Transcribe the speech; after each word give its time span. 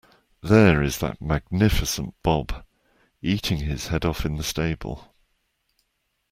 There 0.41 0.81
is 0.81 0.97
that 0.97 1.21
magnificent 1.21 2.15
Bob, 2.23 2.65
eating 3.21 3.57
his 3.59 3.89
head 3.89 4.03
off 4.03 4.25
in 4.25 4.35
the 4.37 4.43
stable. 4.43 5.13